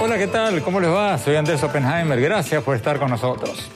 [0.00, 0.62] Hola, ¿qué tal?
[0.62, 1.16] ¿Cómo les va?
[1.18, 2.20] Soy Andrés Oppenheimer.
[2.20, 3.70] Gracias por estar con nosotros.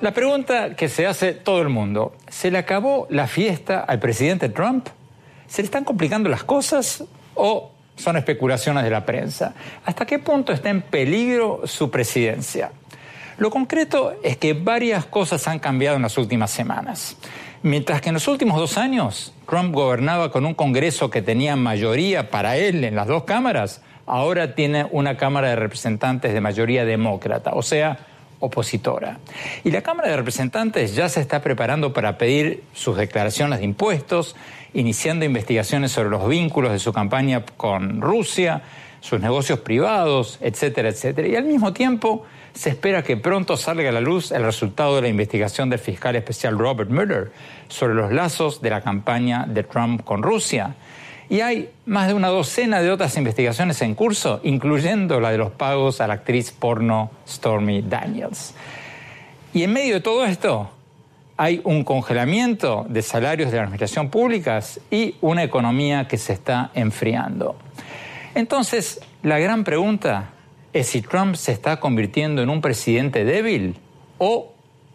[0.00, 4.48] La pregunta que se hace todo el mundo, ¿se le acabó la fiesta al presidente
[4.48, 4.88] Trump?
[5.46, 9.54] ¿Se le están complicando las cosas o son especulaciones de la prensa?
[9.84, 12.72] ¿Hasta qué punto está en peligro su presidencia?
[13.38, 17.16] Lo concreto es que varias cosas han cambiado en las últimas semanas.
[17.62, 22.30] Mientras que en los últimos dos años Trump gobernaba con un Congreso que tenía mayoría
[22.30, 27.52] para él en las dos cámaras, ahora tiene una Cámara de Representantes de mayoría demócrata,
[27.54, 27.98] o sea,
[28.40, 29.18] opositora.
[29.62, 34.34] Y la Cámara de Representantes ya se está preparando para pedir sus declaraciones de impuestos,
[34.74, 38.62] iniciando investigaciones sobre los vínculos de su campaña con Rusia,
[39.00, 41.28] sus negocios privados, etcétera, etcétera.
[41.28, 45.02] Y al mismo tiempo se espera que pronto salga a la luz el resultado de
[45.02, 47.32] la investigación del fiscal especial Robert Mueller
[47.68, 50.74] sobre los lazos de la campaña de Trump con Rusia.
[51.30, 55.52] Y hay más de una docena de otras investigaciones en curso, incluyendo la de los
[55.52, 58.54] pagos a la actriz porno Stormy Daniels.
[59.54, 60.70] Y en medio de todo esto,
[61.38, 64.60] hay un congelamiento de salarios de la administración pública
[64.90, 67.56] y una economía que se está enfriando.
[68.34, 70.30] Entonces, la gran pregunta
[70.72, 73.76] es si Trump se está convirtiendo en un presidente débil
[74.18, 74.52] o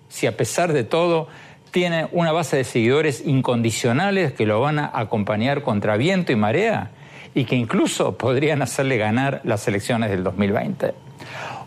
[0.09, 1.27] si a pesar de todo
[1.71, 6.91] tiene una base de seguidores incondicionales que lo van a acompañar contra viento y marea
[7.35, 10.93] y que incluso podrían hacerle ganar las elecciones del 2020.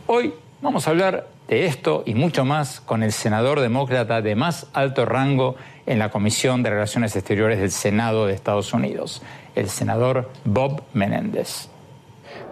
[0.07, 4.67] Hoy vamos a hablar de esto y mucho más con el senador demócrata de más
[4.73, 5.57] alto rango
[5.87, 9.23] en la Comisión de Relaciones Exteriores del Senado de Estados Unidos,
[9.55, 11.69] el senador Bob Menéndez.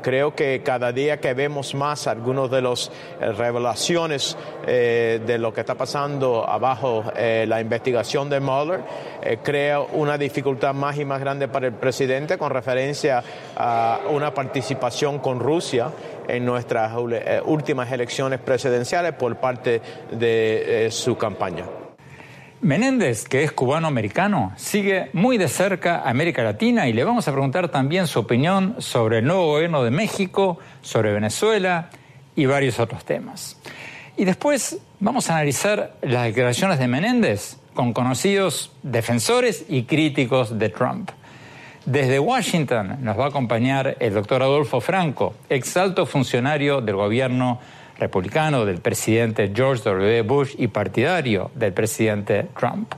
[0.02, 4.36] Creo que cada día que vemos más algunas de las eh, revelaciones
[4.66, 8.80] eh, de lo que está pasando abajo eh, la investigación de Mueller,
[9.42, 13.22] crea una dificultad más y más grande para el presidente con referencia
[13.56, 15.90] a una participación con Rusia
[16.28, 16.92] en nuestras
[17.44, 19.82] últimas elecciones presidenciales por parte
[20.12, 21.87] de su campaña.
[22.60, 27.32] Menéndez, que es cubano-americano, sigue muy de cerca a América Latina y le vamos a
[27.32, 31.90] preguntar también su opinión sobre el nuevo gobierno de México, sobre Venezuela
[32.34, 33.56] y varios otros temas.
[34.16, 40.68] Y después vamos a analizar las declaraciones de Menéndez con conocidos defensores y críticos de
[40.68, 41.10] Trump.
[41.86, 47.60] Desde Washington nos va a acompañar el doctor Adolfo Franco, ex alto funcionario del gobierno
[47.98, 50.22] republicano del presidente George W.
[50.22, 52.94] Bush y partidario del presidente Trump.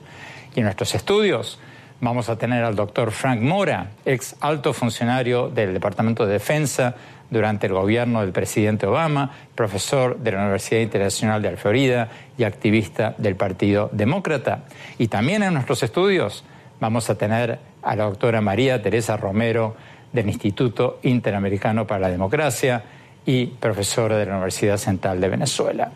[0.55, 1.59] Y en nuestros estudios
[2.01, 6.95] vamos a tener al doctor Frank Mora, ex alto funcionario del Departamento de Defensa
[7.31, 12.45] durante el gobierno del presidente Obama, profesor de la Universidad Internacional de la Florida y
[12.45, 14.65] activista del Partido Demócrata.
[14.99, 16.45] Y también en nuestros estudios
[16.81, 19.77] vamos a tener a la doctora María Teresa Romero
[20.13, 22.83] del Instituto Interamericano para la Democracia,
[23.31, 25.93] y profesora de la Universidad Central de Venezuela.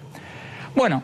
[0.77, 1.03] Bueno,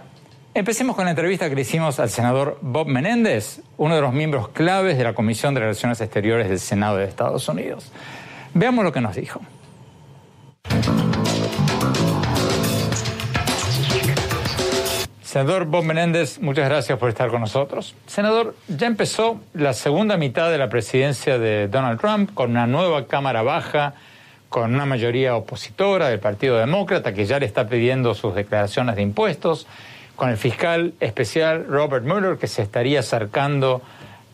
[0.54, 4.48] empecemos con la entrevista que le hicimos al senador Bob Menéndez, uno de los miembros
[4.50, 7.90] claves de la Comisión de Relaciones Exteriores del Senado de Estados Unidos.
[8.54, 9.40] Veamos lo que nos dijo.
[15.24, 17.96] Senador Bob Menéndez, muchas gracias por estar con nosotros.
[18.06, 23.08] Senador, ya empezó la segunda mitad de la presidencia de Donald Trump con una nueva
[23.08, 23.94] Cámara Baja
[24.50, 29.02] con una mayoría opositora del Partido Demócrata que ya le está pidiendo sus declaraciones de
[29.02, 29.66] impuestos,
[30.16, 33.80] con el fiscal especial Robert Mueller que se estaría acercando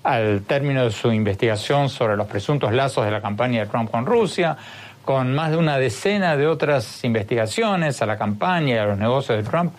[0.02, 4.06] al término de su investigación sobre los presuntos lazos de la campaña de Trump con
[4.06, 4.56] Rusia,
[5.04, 9.36] con más de una decena de otras investigaciones a la campaña y a los negocios
[9.36, 9.74] de Trump.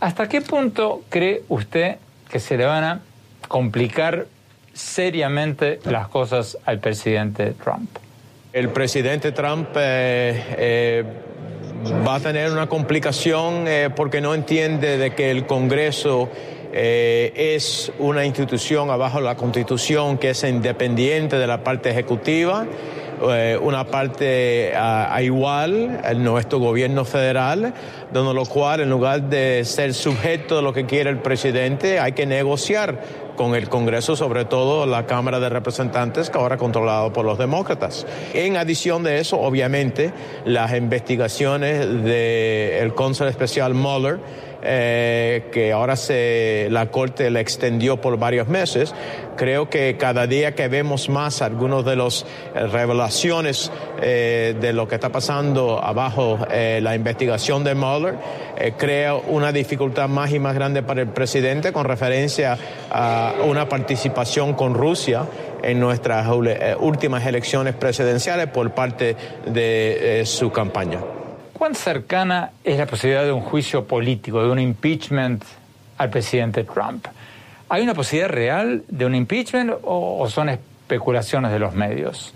[0.00, 1.98] ¿Hasta qué punto cree usted
[2.28, 3.00] que se le van a
[3.46, 4.26] complicar
[4.74, 7.88] seriamente las cosas al presidente Trump?
[8.50, 11.04] El presidente Trump eh, eh,
[12.06, 16.30] va a tener una complicación eh, porque no entiende de que el Congreso
[16.72, 22.66] es una institución abajo de la Constitución que es independiente de la parte ejecutiva
[23.62, 27.72] una parte a, igual en nuestro gobierno federal,
[28.12, 32.12] donde lo cual en lugar de ser sujeto de lo que quiere el presidente, hay
[32.12, 33.00] que negociar
[33.38, 38.04] con el Congreso, sobre todo la Cámara de Representantes, que ahora controlado por los demócratas.
[38.34, 40.12] En adición de eso, obviamente,
[40.44, 44.18] las investigaciones del cónsul especial Mueller,
[44.60, 48.92] eh, que ahora se, la Corte le extendió por varios meses,
[49.36, 53.70] creo que cada día que vemos más algunos de las eh, revelaciones
[54.02, 58.16] eh, de lo que está pasando abajo la investigación de Mueller,
[58.76, 62.58] crea una dificultad más y más grande para el presidente con referencia
[62.90, 65.24] a una participación con Rusia
[65.62, 66.26] en nuestras
[66.78, 69.16] últimas elecciones presidenciales por parte
[69.46, 71.17] de su campaña.
[71.58, 75.42] ¿Cuán cercana es la posibilidad de un juicio político, de un impeachment
[75.96, 77.06] al presidente Trump?
[77.68, 82.32] ¿Hay una posibilidad real de un impeachment o, son especulaciones de los medios?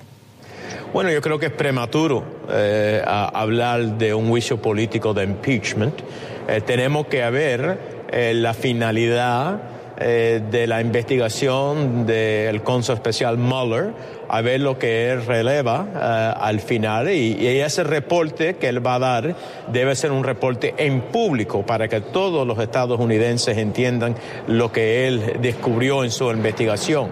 [0.93, 6.01] Bueno, yo creo que es prematuro eh, hablar de un juicio político de impeachment.
[6.49, 7.79] Eh, tenemos que ver
[8.11, 9.71] eh, la finalidad
[10.03, 13.93] de la investigación del cónsul especial Mueller
[14.33, 18.95] a ver lo que él releva eh, al final y, ese reporte que él va
[18.95, 19.37] a dar
[19.71, 25.35] debe ser un reporte en público para que todos los estadounidenses entiendan lo que él
[25.41, 27.11] descubrió en su investigación.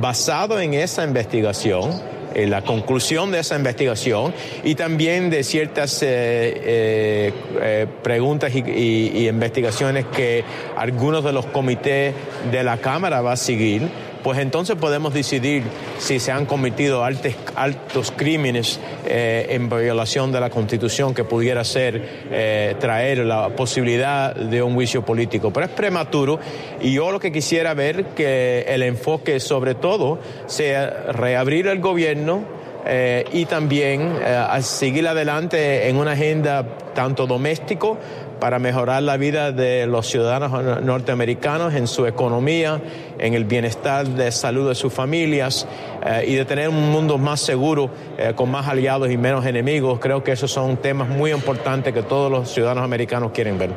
[0.00, 2.00] Basado en esa investigación,
[2.34, 4.32] en la conclusión de esa investigación
[4.64, 10.42] y también de ciertas eh, eh, preguntas y, investigaciones que
[10.76, 12.14] algunos de los comités
[12.50, 13.82] de la Cámara va a seguir,
[14.24, 15.64] pues entonces podemos decidir
[15.98, 22.24] si se han cometido altos, crímenes eh, en violación de la Constitución que pudiera ser
[22.30, 25.52] eh, traer la posibilidad de un juicio político.
[25.52, 26.40] Pero es prematuro
[26.80, 32.44] y yo lo que quisiera ver que el enfoque sobre todo sea reabrir el gobierno
[32.86, 34.14] eh, y también
[34.60, 37.98] seguir adelante en una agenda tanto doméstico
[38.44, 42.78] para mejorar la vida de los ciudadanos norteamericanos en su economía,
[43.18, 45.66] en el bienestar de salud de sus familias
[46.04, 47.88] eh, y de tener un mundo más seguro,
[48.18, 49.98] eh, con más aliados y menos enemigos.
[49.98, 53.70] Creo que esos son temas muy importantes que todos los ciudadanos americanos quieren ver.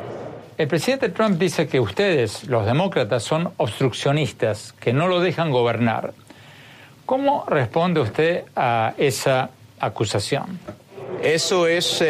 [0.58, 6.12] El presidente Trump dice que ustedes, los demócratas, son obstruccionistas, que no lo dejan gobernar.
[7.06, 9.48] ¿Cómo responde usted a esa
[9.80, 10.58] acusación?
[11.22, 12.06] Eso es eh,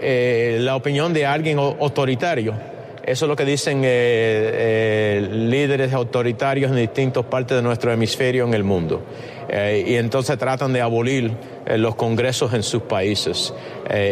[0.00, 2.54] eh, la opinión de alguien autoritario.
[3.04, 8.54] Eso es lo que dicen eh, líderes autoritarios en distintas partes de nuestro hemisferio en
[8.54, 9.02] el mundo.
[9.48, 11.30] y entonces tratan de abolir
[11.76, 13.54] los congresos en sus países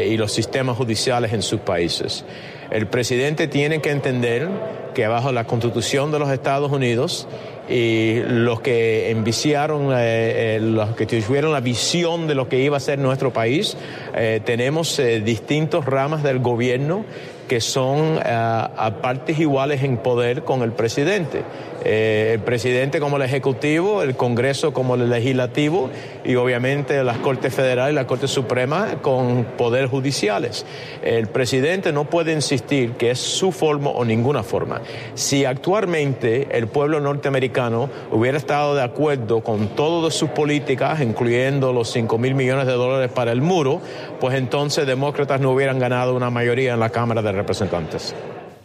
[0.07, 2.25] y los sistemas judiciales en sus países.
[2.71, 4.49] El presidente tiene que entender
[4.95, 7.27] que bajo la constitución de los Estados Unidos
[7.69, 12.77] y los que enviciaron, eh, eh, los que tuvieron la visión de lo que iba
[12.77, 13.77] a ser nuestro país,
[14.15, 17.05] eh, tenemos distintos ramas del gobierno
[17.49, 21.43] que son a partes iguales en poder con el presidente.
[21.85, 25.91] Eh, el presidente como el Ejecutivo, el Congreso como el Legislativo
[26.25, 30.65] y obviamente las Cortes Federales y la Corte Suprema con poderes judiciales.
[31.03, 34.81] El presidente no puede insistir que es su forma o ninguna forma.
[35.15, 41.91] Si actualmente el pueblo norteamericano hubiera estado de acuerdo con todas sus políticas, incluyendo los
[41.93, 43.81] 5 mil millones de dólares para el muro,
[44.21, 48.15] pues entonces demócratas no hubieran ganado una mayoría en la Cámara de Representantes.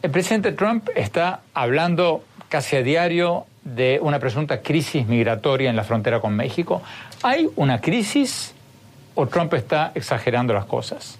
[0.02, 5.84] El presidente Trump está hablando casi a diario de una presunta crisis migratoria en la
[5.84, 6.82] frontera con México.
[7.24, 8.54] ¿Hay una crisis
[9.16, 11.18] o Trump está exagerando las cosas?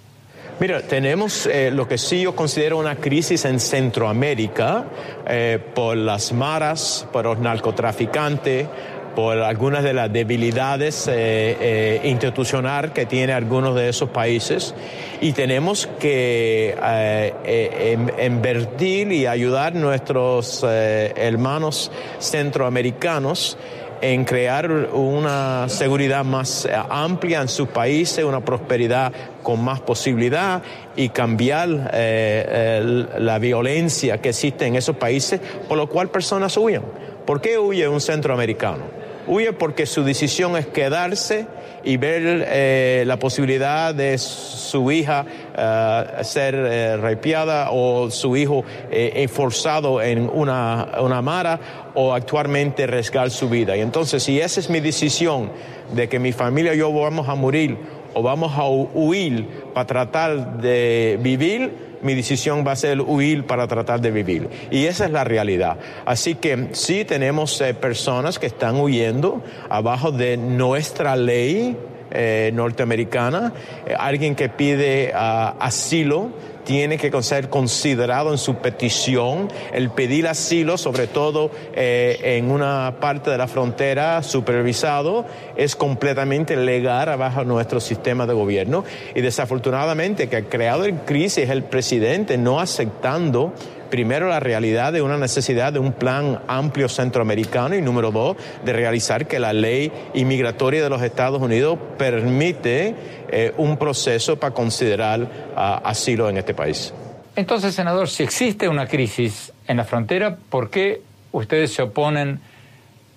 [0.58, 4.84] Mira, tenemos eh, lo que sí yo considero una crisis en Centroamérica
[5.26, 8.66] eh, por las maras, por los narcotraficantes,
[9.14, 11.12] por algunas de las debilidades eh,
[11.60, 14.74] eh, institucionales que tiene algunos de esos países
[15.20, 23.58] y tenemos que eh, invertir y ayudar a nuestros hermanos centroamericanos
[24.02, 29.12] en crear una seguridad más amplia en sus países, una prosperidad
[29.42, 30.62] con más posibilidad
[30.96, 35.38] y cambiar la violencia que existe en esos países,
[35.68, 36.82] por lo cual personas huyen.
[37.26, 38.99] ¿Por qué huye un centroamericano?
[39.30, 41.46] Huye porque su decisión es quedarse
[41.84, 45.24] y ver eh, la posibilidad de su hija
[45.56, 51.60] eh, ser eh, o su hijo eh, forzado en una, una mara
[51.94, 53.76] o actualmente arriesgar su vida.
[53.76, 55.52] Y entonces, si esa es mi decisión
[55.94, 57.78] de que mi familia y yo vamos a morir
[58.14, 63.66] o vamos a huir para tratar de vivir, mi decisión va a ser huir para
[63.66, 64.48] tratar de vivir.
[64.70, 65.76] Y esa es la realidad.
[66.04, 71.76] Así que sí tenemos eh, personas que están huyendo abajo de nuestra ley
[72.10, 73.52] eh, norteamericana.
[73.86, 76.30] Eh, alguien que pide ah, asilo
[76.64, 82.96] tiene que ser considerado en su petición el pedir asilo, sobre todo eh, en una
[83.00, 85.24] parte de la frontera supervisado,
[85.56, 88.84] es completamente legal bajo nuestro sistema de gobierno.
[89.14, 93.52] Y desafortunadamente que ha creado en crisis el presidente no aceptando
[93.90, 98.72] primero la realidad de una necesidad de un plan amplio centroamericano y número dos, de
[98.72, 102.94] realizar que la ley inmigratoria de los Estados Unidos permite
[103.28, 106.94] eh, un proceso para considerar ah, asilo en este país.
[107.36, 112.40] Entonces, senador, si existe una crisis en la frontera, ¿por qué ustedes se oponen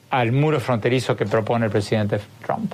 [0.09, 2.73] al muro fronterizo que propone el presidente Trump?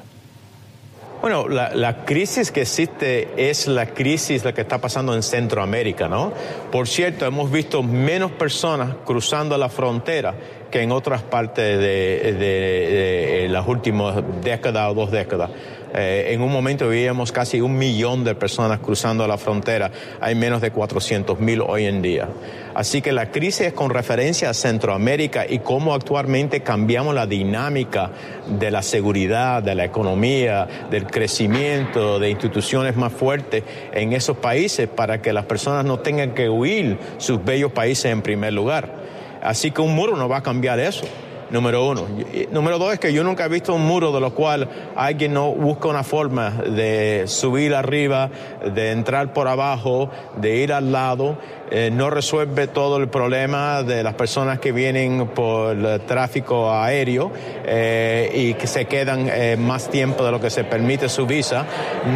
[1.21, 6.31] Bueno, la, crisis que existe es la crisis la que está pasando en Centroamérica, ¿no?
[6.71, 10.33] Por cierto, hemos visto menos personas cruzando la frontera
[10.71, 15.49] que en otras partes de las últimas décadas o dos décadas.
[15.93, 19.91] Eh, en un momento vivíamos casi un millón de personas cruzando la frontera.
[20.21, 22.27] Hay menos de 400 mil hoy en día.
[22.75, 28.11] Así que la crisis con referencia a Centroamérica y cómo actualmente cambiamos la dinámica
[28.47, 34.87] de la seguridad, de la economía, del crecimiento, de instituciones más fuertes en esos países
[34.87, 38.93] para que las personas no tengan que huir sus bellos países en primer lugar.
[39.41, 41.05] Así que un muro no va a cambiar eso
[41.49, 42.07] número uno.
[42.51, 45.51] Número dos es que yo nunca he visto un muro de lo cual alguien no
[45.51, 48.29] busca una forma de subir arriba,
[48.73, 51.37] de entrar por abajo, de ir al lado
[51.71, 57.31] eh, no resuelve todo el problema de las personas que vienen por el tráfico aéreo
[57.65, 61.65] eh, y que se quedan eh, más tiempo de lo que se permite su visa,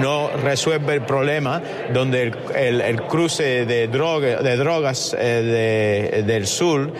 [0.01, 1.61] no resuelve el problema
[1.93, 6.91] donde el, cruce de, de drogas del sur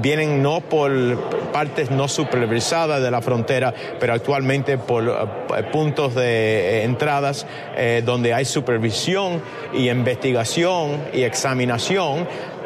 [0.00, 5.28] vienen no por partes no supervisadas de la frontera, pero actualmente por
[5.72, 7.46] puntos de entradas
[8.04, 9.40] donde hay supervisión
[9.74, 11.95] y investigación y examinación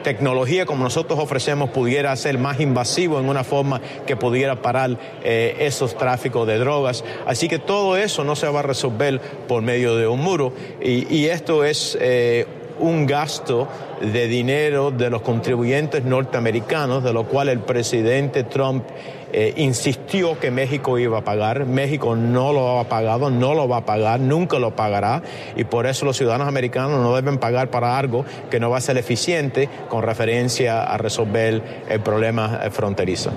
[0.03, 5.57] tecnología como nosotros ofrecemos pudiera ser más invasivo en una forma que pudiera parar eh,
[5.61, 7.05] esos tráficos de drogas.
[7.27, 11.27] Así que todo eso no se va a resolver por medio de un muro y,
[11.31, 12.47] esto es eh,
[12.81, 13.69] un gasto
[14.01, 18.85] de dinero de los contribuyentes norteamericanos, de lo cual el presidente Trump
[19.33, 21.67] eh, insistió que México iba a pagar.
[21.67, 25.23] México no lo ha pagado, no lo va a pagar, nunca lo pagará.
[25.57, 28.81] Y por eso los ciudadanos americanos no deben pagar para algo que no va a
[28.81, 33.31] ser eficiente con referencia a resolver el problema fronterizo.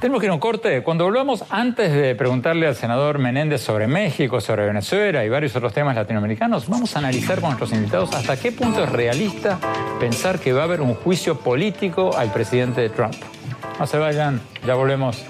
[0.00, 0.82] Tenemos que ir a un corte.
[0.82, 5.74] Cuando volvamos, antes de preguntarle al senador Menéndez sobre México, sobre Venezuela y varios otros
[5.74, 9.58] temas latinoamericanos, vamos a analizar con nuestros invitados hasta qué punto es realista
[10.00, 13.14] pensar que va a haber un juicio político al presidente Trump.
[13.78, 15.22] No se vayan, ya volvemos.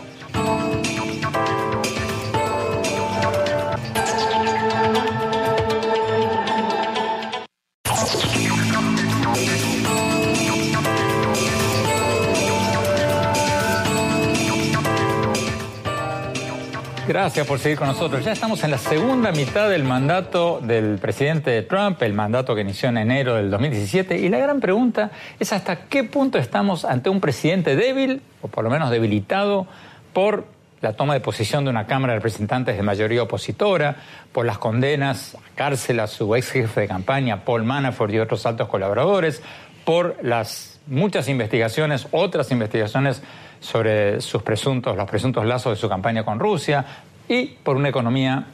[17.11, 18.25] Gracias por seguir con nosotros.
[18.25, 22.89] Ya estamos en la segunda mitad del mandato del presidente Trump, el mandato que inició
[22.89, 24.17] en enero del 2017.
[24.17, 28.63] Y la gran pregunta es hasta qué punto estamos ante un presidente débil, o por
[28.63, 29.67] lo menos debilitado,
[30.13, 30.45] por
[30.83, 33.97] la toma de posición de una Cámara de Representantes de mayoría opositora,
[34.31, 38.47] por las condenas a cárcel a su ex jefe de campaña, Paul Manafort y otros
[38.47, 39.43] altos colaboradores,
[39.85, 43.21] por las muchas investigaciones, otras investigaciones
[43.61, 46.85] sobre sus presuntos, los presuntos lazos de su campaña con Rusia
[47.29, 48.47] y por una economía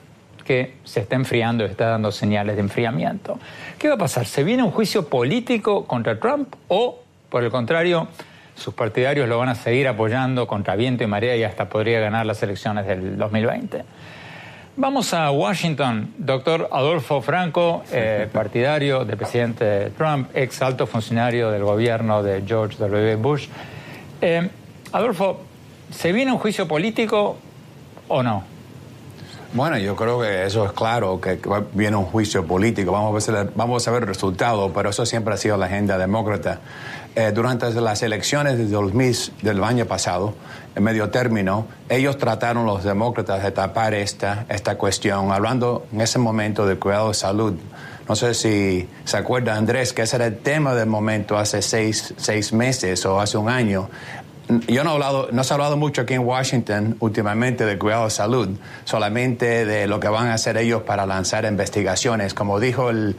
[0.45, 3.39] que se está enfriando y está dando señales de enfriamiento.
[3.79, 4.27] ¿Qué va a pasar?
[4.27, 8.09] ¿Se viene un juicio político contra Trump o, por el contrario,
[8.55, 12.27] sus partidarios lo van a seguir apoyando contra viento y marea y hasta podría ganar
[12.27, 13.85] las elecciones del 2020?
[14.79, 16.13] Vamos a Washington.
[16.19, 22.77] Doctor Adolfo Franco, eh, partidario del presidente Trump, ex alto funcionario del gobierno de George
[22.79, 23.17] W.
[23.17, 23.49] Bush.
[24.21, 24.49] Eh,
[24.97, 25.37] Adolfo,
[25.91, 27.37] ¿se viene un juicio político
[28.09, 28.45] o no?
[29.53, 31.39] Bueno, yo creo que eso es claro, que
[31.75, 32.93] viene un juicio político.
[32.93, 35.99] Vamos a ver, vamos a ver el resultado, pero eso siempre ha sido la agenda
[35.99, 36.61] demócrata.
[37.15, 40.35] Eh, durante las elecciones de 2000, del año pasado,
[40.75, 46.19] en medio término, ellos trataron los demócratas de tapar esta, esta cuestión, hablando en ese
[46.19, 47.55] momento de cuidado de salud.
[48.09, 52.15] No sé si se acuerda, Andrés, que ese era el tema del momento hace seis,
[52.17, 53.91] seis meses o hace un año
[54.69, 58.05] yo no he hablado, no se ha hablado mucho aquí en Washington últimamente de cuidado
[58.05, 58.49] de salud,
[58.85, 62.35] solamente de lo que van a hacer ellos para lanzar investigaciones.
[62.35, 63.17] Como dijo el,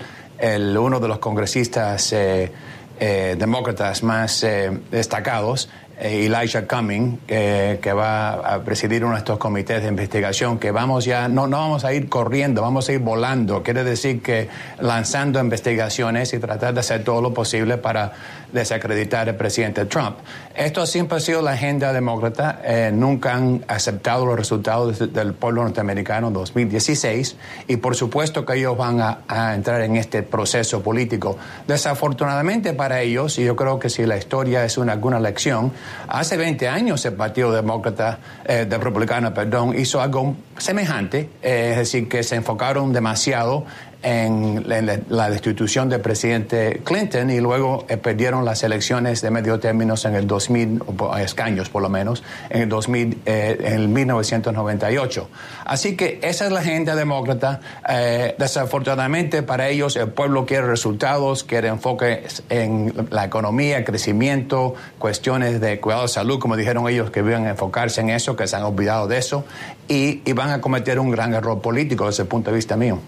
[0.78, 2.52] uno de los congresistas eh,
[3.00, 5.70] eh, demócratas más eh, destacados,
[6.00, 11.28] Elijah Cumming, que va a presidir uno de estos comités de investigación, que vamos ya,
[11.28, 13.64] no, no vamos a ir corriendo, vamos a ir volando.
[13.64, 14.50] Quiere decir que
[14.80, 18.14] lanzando investigaciones y tratar de hacer todo lo posible para
[18.52, 20.18] desacreditar al presidente Trump.
[20.56, 22.62] Esto siempre ha sido la agenda demócrata.
[22.64, 27.36] Eh, nunca han aceptado los resultados del pueblo norteamericano en 2016
[27.68, 31.38] y por supuesto que ellos van a, entrar en este proceso político.
[31.68, 35.72] Desafortunadamente para ellos, y yo creo que si la historia es una, alguna lección,
[36.08, 41.78] hace 20 años el Partido Demócrata, eh, de Republicano, perdón, hizo algo semejante, eh, es
[41.78, 43.66] decir, que se enfocaron demasiado
[44.04, 44.66] en,
[45.10, 50.16] la destitución del presidente Clinton y luego eh, perdieron las elecciones de medio término en
[50.16, 50.84] el 2000,
[51.20, 55.30] escaños por lo menos, en el 2000, eh, en el 1998.
[55.66, 57.60] Así que esa es la agenda demócrata.
[57.90, 65.60] Eh, desafortunadamente para ellos el pueblo quiere resultados, quiere enfoque en la economía, crecimiento, cuestiones
[65.60, 68.64] de cuidado de salud, como dijeron ellos que a enfocarse en eso, que se han
[68.64, 69.44] olvidado de eso
[69.88, 73.00] y van a cometer un gran error político desde el punto de vista mío.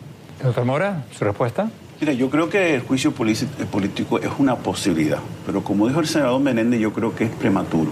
[0.41, 1.69] Doctor Mora, su respuesta.
[1.99, 6.39] Mira, yo creo que el juicio político es una posibilidad, pero como dijo el senador
[6.39, 7.91] Menéndez, yo creo que es prematuro.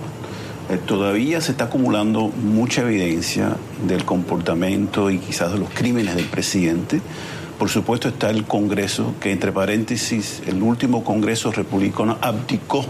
[0.69, 6.25] Eh, todavía se está acumulando mucha evidencia del comportamiento y quizás de los crímenes del
[6.25, 7.01] presidente.
[7.59, 12.85] Por supuesto está el Congreso, que entre paréntesis, el último Congreso republicano abdicó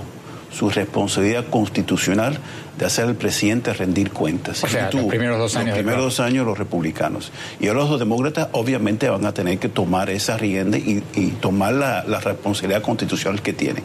[0.52, 2.40] su responsabilidad constitucional
[2.78, 4.64] de hacer al presidente rendir cuentas.
[4.64, 5.70] O sea, los primeros dos años.
[5.70, 7.32] Los primeros dos años los republicanos.
[7.60, 11.02] Y ahora los demócratas obviamente van a tener que tomar esa rienda y,
[11.42, 13.84] tomar la, responsabilidad constitucional que tienen.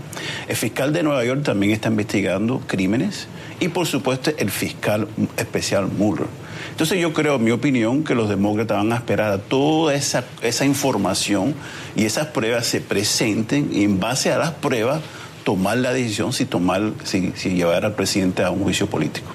[0.49, 3.29] El fiscal de Nueva York también está investigando crímenes
[3.61, 6.27] y por supuesto el fiscal especial Mueller.
[6.71, 10.25] Entonces yo creo, en mi opinión, que los demócratas van a esperar a toda esa,
[10.41, 11.55] esa información
[11.97, 15.01] y esas pruebas se presenten y en base a las pruebas
[15.45, 19.33] tomar la decisión si, tomar, si, si llevar al presidente a un juicio político.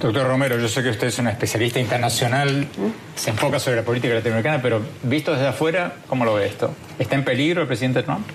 [0.00, 2.66] Doctor Romero, yo sé que usted es un especialista internacional,
[3.14, 6.70] se enfoca sobre la política latinoamericana, pero visto desde afuera, ¿cómo lo ve esto?
[6.98, 8.26] ¿Está en peligro el presidente Trump?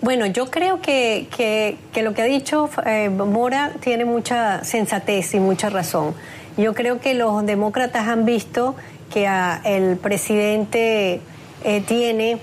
[0.00, 5.40] Bueno, yo creo que, que, lo que ha dicho eh, Mora tiene mucha sensatez y
[5.40, 6.14] mucha razón.
[6.56, 8.76] Yo creo que los demócratas han visto
[9.12, 9.26] que
[9.64, 11.20] el presidente
[11.64, 12.38] eh, tiene,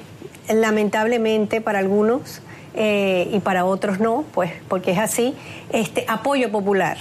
[0.50, 2.42] lamentablemente para algunos,
[2.74, 5.36] eh, y para otros no, pues porque es así,
[5.72, 6.98] este apoyo popular.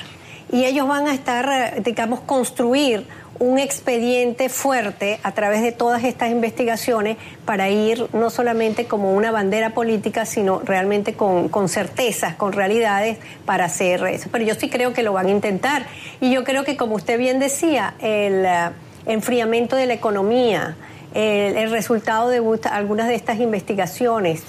[0.52, 3.06] Y ellos van a estar, eh, digamos, construir
[3.38, 9.30] un expediente fuerte a través de todas estas investigaciones para ir no solamente como una
[9.30, 14.28] bandera política, sino realmente con, certezas, con realidades para hacer eso.
[14.30, 15.86] Pero yo sí creo que lo van a intentar.
[16.20, 18.70] Y yo creo que, como usted bien decía, el eh,
[19.06, 20.76] enfriamiento de la economía,
[21.14, 24.42] el, el resultado de algunas de estas investigaciones,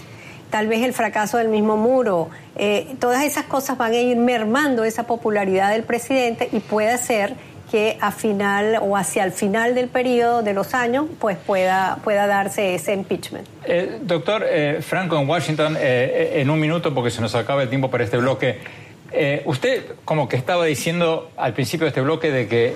[0.51, 4.83] tal vez el fracaso del mismo muro, eh, todas esas cosas van a ir mermando
[4.83, 7.33] esa popularidad del presidente y puede ser
[7.71, 12.27] que a final o hacia el final del periodo de los años pues pueda, pueda
[12.27, 13.47] darse ese impeachment.
[13.63, 17.89] Eh, doctor eh, Franco en Washington, en un minuto porque se nos acaba el tiempo
[17.89, 18.59] para este bloque.
[19.45, 22.73] usted como que estaba diciendo al principio de este bloque de que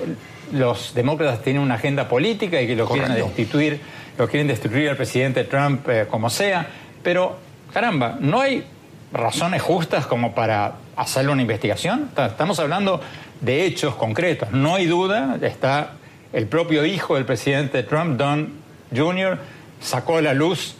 [0.54, 3.82] los demócratas tienen una agenda política y que lo quieren destituir,
[4.18, 6.68] lo quieren destituir al presidente Trump como sea,
[7.04, 7.45] pero
[7.76, 8.64] caramba, ¿no hay
[9.12, 12.10] razones justas como para hacerle una investigación?
[12.16, 13.02] Estamos hablando
[13.42, 14.50] de hechos concretos.
[14.52, 15.96] No hay duda, está
[16.32, 18.54] el propio hijo del presidente Trump, Don
[18.96, 19.38] Jr.,
[19.82, 20.78] sacó a la luz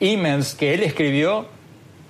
[0.00, 1.46] emails que él escribió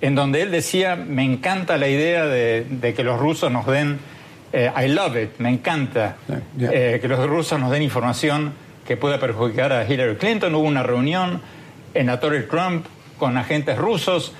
[0.01, 3.99] en donde él decía, me encanta la idea de, que los rusos nos den,
[4.53, 6.15] eh, I love it, me encanta
[6.59, 8.53] eh, que los rusos nos den información
[8.87, 10.55] que pueda perjudicar a Hillary Clinton.
[10.55, 11.43] Hubo una reunión
[11.93, 14.33] en la Torre Trump con agentes rusos.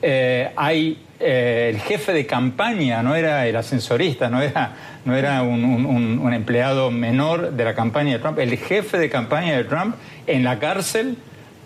[0.00, 5.42] Eh, hay eh, el jefe de campaña, no era el ascensorista, no era, no era
[5.42, 9.94] un, empleado menor de la campaña de Trump, el jefe de campaña de Trump
[10.26, 11.16] en la cárcel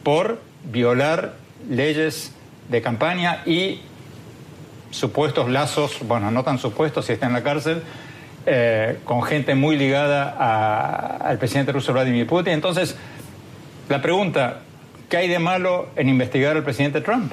[0.02, 1.37] por violar
[1.70, 2.35] leyes
[2.68, 3.81] de campaña y
[4.90, 7.83] supuestos lazos, bueno, no tan supuestos si está en la cárcel,
[8.44, 12.52] eh, con gente muy ligada al presidente ruso Vladimir Putin.
[12.52, 12.94] Entonces,
[13.88, 14.61] la pregunta,
[15.09, 17.33] ¿Qué hay de malo en investigar al presidente Trump?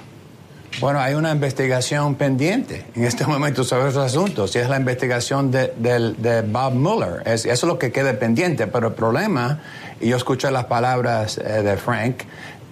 [0.79, 5.49] Bueno, hay una investigación pendiente en este momento sobre esos asuntos y es la investigación
[5.49, 7.23] de, Bob Mueller.
[7.25, 9.59] eso es lo que queda pendiente, pero el problema,
[9.99, 12.17] y yo escuché las palabras eh, de Frank,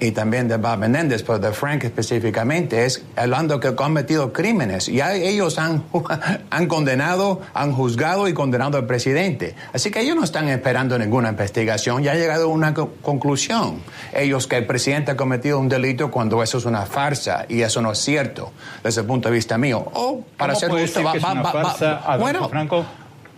[0.02, 4.88] y también de Bob Menéndez, pero de Frank específicamente, es hablando que ha cometido crímenes.
[4.88, 5.84] Ya ellos han,
[6.50, 9.56] han condenado, han juzgado y condenado al presidente.
[9.74, 13.80] Así que ellos no están esperando ninguna investigación, ya ha llegado a una conclusión.
[14.12, 17.80] Ellos que el presidente ha cometido un delito cuando eso es una farsa y eso
[17.80, 18.52] no es cierto
[18.84, 19.86] desde el punto de vista mío.
[19.94, 22.84] O para ser justo, va, va, bueno, Franco?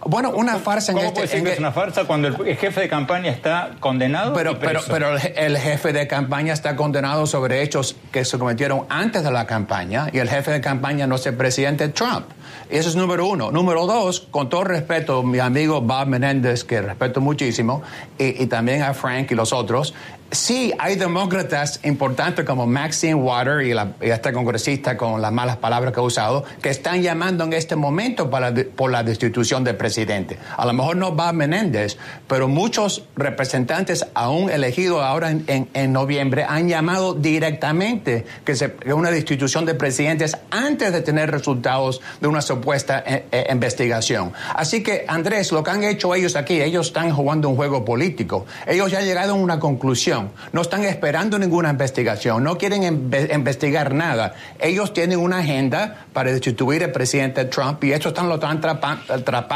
[0.05, 1.21] Bueno, una farsa en este...
[1.21, 4.33] decir que es una farsa cuando el jefe de campaña está condenado?
[4.33, 9.23] Pero, pero, pero el jefe de campaña está condenado sobre hechos que se cometieron antes
[9.23, 12.25] de la campaña y el jefe de campaña no es el presidente Trump.
[12.69, 13.51] Eso es número uno.
[13.51, 17.83] Número dos, con todo respeto, mi amigo Bob Menéndez, que respeto muchísimo,
[18.17, 19.93] y, y también a Frank y los otros,
[20.33, 25.93] sí hay demócratas importantes como Maxine Water y, la, esta congresista con las malas palabras
[25.93, 30.37] que ha usado, que están llamando en este momento para, por la destitución del presidente.
[30.57, 36.67] A lo mejor no va Menéndez, pero muchos representantes aún elegidos ahora en, noviembre han
[36.67, 43.03] llamado directamente que, se, una destitución de presidentes antes de tener resultados de una supuesta
[43.05, 44.33] eh, eh, investigación.
[44.55, 48.45] Así que, Andrés, lo que han hecho ellos aquí, ellos están jugando un juego político.
[48.65, 53.93] Ellos ya han llegado a una conclusión no están esperando ninguna investigación, no quieren investigar
[53.93, 54.33] nada.
[54.59, 58.61] Ellos tienen una agenda para destituir al presidente Trump y esto están lo están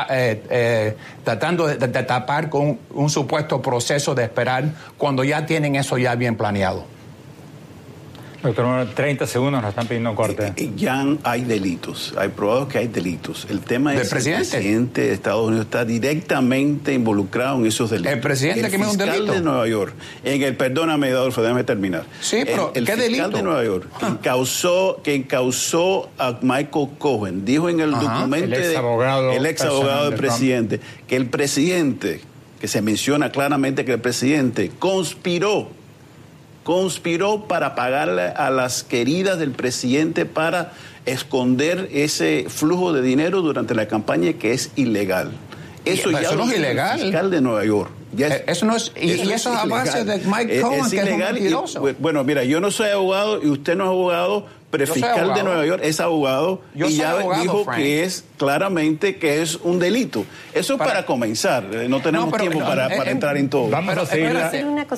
[0.09, 4.65] eh, eh, tratando de, de tapar con un supuesto proceso de esperar
[4.97, 6.96] cuando ya tienen eso ya bien planeado.
[8.43, 10.47] Doctor, 30 segundos nos están pidiendo corte.
[10.47, 13.47] Eh, eh, ya hay delitos, hay probado que hay delitos.
[13.49, 18.13] El tema es que el presidente de Estados Unidos está directamente involucrado en esos delitos.
[18.13, 19.33] El presidente que me un delito.
[19.33, 22.03] de Nueva York, en el, perdóname, Adolfo, déjame terminar.
[22.21, 27.43] Sí, pero el, ¿qué fiscal de Nueva York, que causó, que causó a Michael Cohen,
[27.43, 32.21] dijo en el documento, el ex abogado, el ex abogado del presidente, que el presidente,
[32.61, 35.76] que se menciona claramente que el presidente conspiró
[36.67, 40.73] conspiró para pagarle a las queridas del presidente para
[41.05, 45.31] esconder ese flujo de dinero durante la campaña que es ilegal.
[45.85, 46.99] Eso, ya no es ilegal.
[46.99, 47.89] El fiscal de Nueva York.
[48.17, 51.95] Eh, eso no es, y eso, es a base de Mike Cohen, que es un
[51.99, 55.65] bueno, mira, yo no soy abogado y usted no es abogado, pero fiscal de Nueva
[55.65, 60.25] York es abogado y ya dijo que es claramente que es un delito.
[60.53, 63.69] Eso es para, comenzar, eh, no tenemos tiempo para, eh, entrar en todo.
[63.69, 64.35] Vamos a seguir.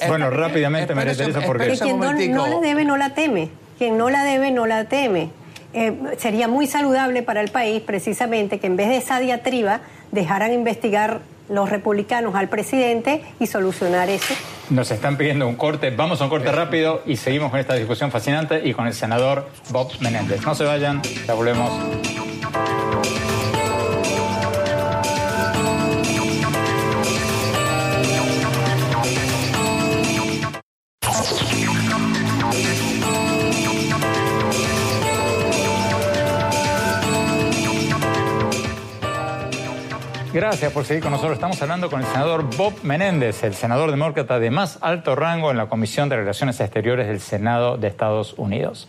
[0.07, 1.77] Bueno, rápidamente, María Teresa, porque...
[1.77, 3.49] Quien no, no la debe, no la teme.
[3.77, 5.29] Quien no la debe, no la teme.
[6.17, 11.21] sería muy saludable para el país precisamente que en vez de esa diatriba dejaran investigar
[11.49, 14.33] los republicanos al presidente y solucionar eso.
[14.69, 18.11] Nos están pidiendo un corte, vamos a un corte rápido y seguimos con esta discusión
[18.11, 20.45] fascinante y con el senador Bob Menéndez.
[20.45, 21.71] No se vayan, ya volvemos.
[40.31, 41.33] Gracias por seguir con nosotros.
[41.33, 45.57] Estamos hablando con el senador Bob Menéndez, el senador demócrata de más alto rango en
[45.57, 48.87] la Comisión de Relaciones Exteriores del Senado de Estados Unidos.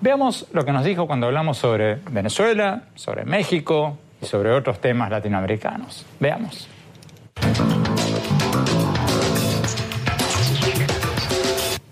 [0.00, 5.10] Veamos lo que nos dijo cuando hablamos sobre Venezuela, sobre México y sobre otros temas
[5.10, 6.04] latinoamericanos.
[6.18, 6.68] Veamos.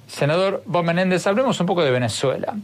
[0.09, 2.55] Senador Bob Menéndez, hablemos un poco de Venezuela.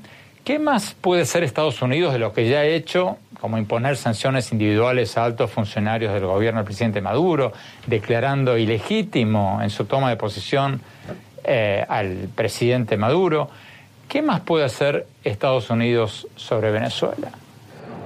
[0.49, 4.51] ¿Qué más puede ser Estados Unidos de lo que ya ha hecho, como imponer sanciones
[4.51, 7.53] individuales a altos funcionarios del gobierno del presidente Maduro,
[7.87, 10.81] declarando ilegítimo en su toma de posición
[11.45, 13.51] eh, al presidente Maduro?
[14.09, 17.29] ¿Qué más puede hacer Estados Unidos sobre Venezuela?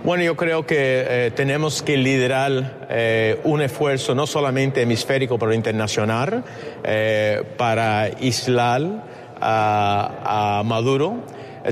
[0.02, 5.54] Bueno, yo creo que eh, tenemos que liderar eh, un esfuerzo no solamente hemisférico, pero
[5.54, 6.42] internacional,
[7.56, 8.82] para aislar
[9.40, 11.22] a Maduro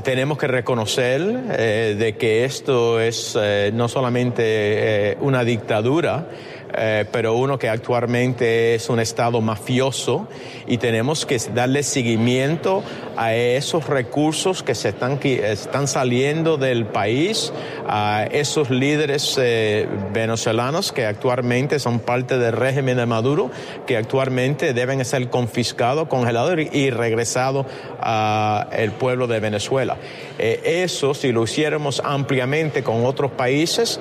[0.03, 6.27] tenemos que reconocer eh, de que esto es eh, no solamente una dictadura,
[6.73, 10.27] eh, pero uno que actualmente es un Estado mafioso
[10.65, 12.83] y tenemos que darle seguimiento
[13.21, 17.53] a esos recursos que se están, están saliendo del país,
[17.87, 23.51] a esos líderes eh, venezolanos que actualmente son parte del régimen de Maduro,
[23.85, 27.67] que actualmente deben ser confiscados, congelados y regresados
[27.99, 29.97] al pueblo de Venezuela.
[30.39, 33.99] Eh, eso, si lo hiciéramos ampliamente con otros países,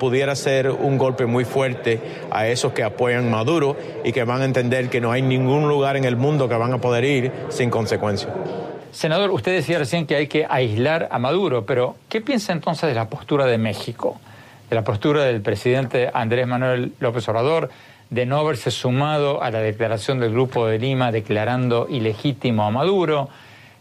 [0.00, 2.00] pudiera ser un golpe muy fuerte
[2.32, 5.96] a esos que apoyan Maduro y que van a entender que no hay ningún lugar
[5.96, 8.47] en el mundo que van a poder ir sin consecuencias.
[8.92, 12.94] Senador, usted decía recién que hay que aislar a Maduro, pero ¿qué piensa entonces de
[12.94, 14.20] la postura de México?
[14.68, 17.70] De la postura del presidente Andrés Manuel López Obrador
[18.10, 23.28] de no haberse sumado a la declaración del Grupo de Lima declarando ilegítimo a Maduro,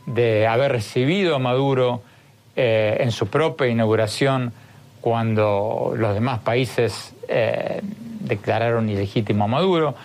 [0.06, 2.02] de haber recibido a Maduro
[2.56, 4.54] eh, en su propia inauguración
[5.02, 7.82] cuando los demás países eh,
[8.20, 9.96] declararon ilegítimo a Maduro.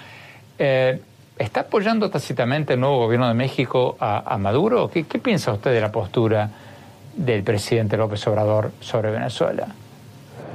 [0.59, 1.01] Eh,
[1.39, 4.91] ¿Está apoyando tácitamente el nuevo gobierno de México a, Maduro?
[4.91, 6.49] ¿Qué, ¿Qué, piensa usted de la postura
[7.17, 9.67] del presidente López Obrador sobre Venezuela?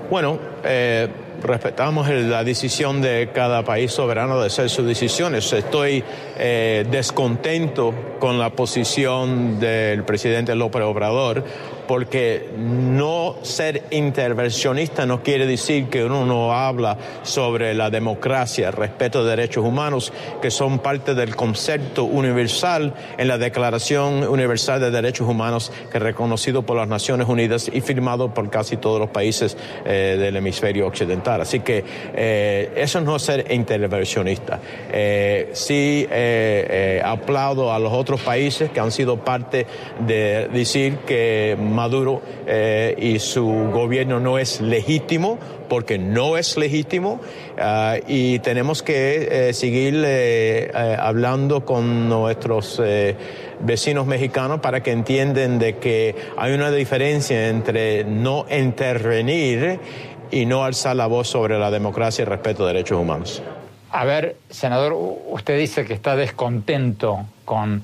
[0.09, 1.09] Bueno, eh,
[1.41, 5.51] respetamos la decisión de cada país soberano de hacer sus decisiones.
[5.53, 6.03] Estoy
[6.37, 11.43] eh, descontento con la posición del presidente López Obrador
[11.87, 19.23] porque no ser intervencionista no quiere decir que uno no habla sobre la democracia, respeto
[19.23, 25.27] de derechos humanos, que son parte del concepto universal en la Declaración Universal de Derechos
[25.27, 29.57] Humanos, que es reconocido por las Naciones Unidas y firmado por casi todos los países
[29.85, 31.26] eh, del hemisferio occidental.
[31.35, 34.59] Así que eh, eso no es ser intervencionista.
[34.91, 36.07] Eh, sí
[37.03, 39.65] aplaudo a los otros países que han sido parte
[40.05, 45.37] de decir que Maduro eh, y su gobierno no es legítimo,
[45.69, 47.19] porque no es legítimo,
[47.57, 52.81] ah, y tenemos que eh, seguir eh, hablando con nuestros
[53.59, 59.79] vecinos mexicanos para que entiendan de que hay una diferencia entre no intervenir
[60.31, 63.41] y no alzar la voz sobre la democracia y respeto de derechos humanos.
[63.91, 64.95] A ver, senador,
[65.29, 67.81] usted dice que está descontento con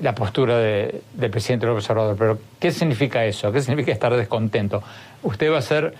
[0.00, 2.16] la postura del presidente López Obrador.
[2.16, 3.52] Pero, ¿qué significa eso?
[3.52, 4.82] ¿Qué significa estar descontento?
[5.22, 5.94] ¿Usted va a hacer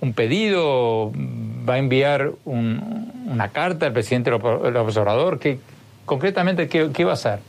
[0.00, 1.12] un pedido?
[1.68, 5.38] ¿Va a enviar una carta al presidente López Obrador?
[5.38, 5.58] ¿Qué,
[6.04, 7.40] concretamente, ¿qué, ¿qué va a hacer?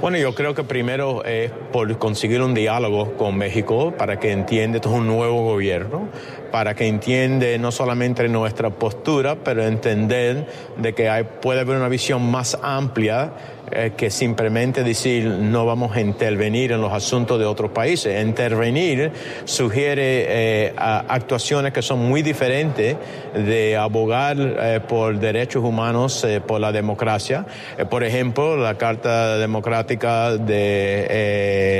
[0.00, 4.78] Bueno, yo creo que primero es por conseguir un diálogo con México para que entienda
[4.78, 6.08] esto es un nuevo gobierno,
[6.50, 10.46] para que entienda no solamente nuestra postura, pero entender
[10.78, 13.32] de que hay, puede haber una visión más amplia
[13.72, 18.20] eh, que simplemente decir no vamos a intervenir en los asuntos de otros países.
[18.20, 19.12] Intervenir
[19.44, 22.96] sugiere eh, actuaciones que son muy diferentes
[23.32, 27.46] de abogar eh, por derechos humanos, por la democracia.
[27.88, 31.70] por ejemplo, la Carta Democrática de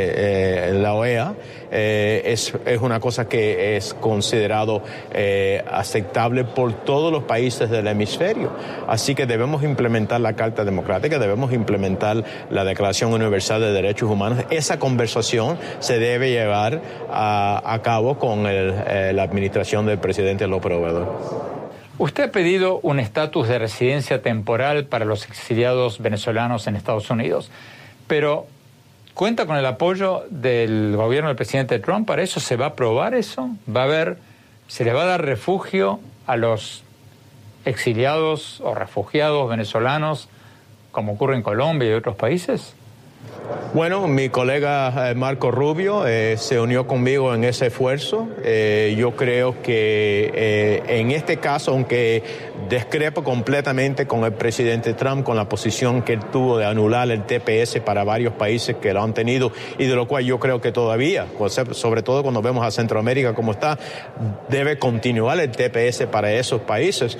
[0.75, 1.35] la OEA
[1.73, 4.83] es, es, una cosa que es considerado
[5.71, 8.53] aceptable por todos los países del hemisferio.
[8.87, 11.80] Así que debemos implementar la Carta Democrática, debemos implementar
[12.51, 14.45] la Declaración Universal de Derechos Humanos.
[14.51, 21.51] Esa conversación se debe llevar a, cabo con eh, la administración del presidente López Obrador.
[21.99, 27.51] Usted ha pedido un estatus de residencia temporal para los exiliados venezolanos en Estados Unidos,
[28.07, 28.47] pero
[29.15, 32.41] ¿cuenta con el apoyo del gobierno del presidente Trump para eso?
[32.41, 33.51] ¿Se va a aprobar eso?
[33.69, 34.17] ¿Va a haber,
[34.67, 36.85] se le va a dar refugio a los
[37.65, 40.29] exiliados o refugiados venezolanos
[40.91, 42.75] como ocurre en Colombia y otros países?
[43.73, 48.29] Bueno, mi colega eh, Marco Rubio eh, se unió conmigo en ese esfuerzo.
[48.43, 52.23] Eh, yo creo que en este caso, aunque
[52.69, 57.25] discrepo completamente con el presidente Trump, con la posición que él tuvo de anular el
[57.25, 60.73] TPS para varios países que lo han tenido y de lo cual yo creo que
[60.73, 61.27] todavía,
[61.73, 63.79] sobre todo cuando vemos a Centroamérica como está,
[64.49, 67.17] debe continuar el TPS para esos países.